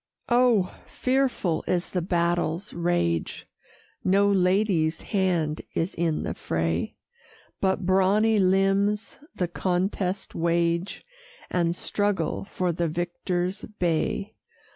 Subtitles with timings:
[0.29, 0.73] Oh!
[0.87, 3.47] fearful is the battle's rage;
[4.03, 6.95] No lady's hand is in the fray;
[7.59, 11.05] But brawny limbs the contest wage,
[11.51, 14.33] And struggle for the victor's bay.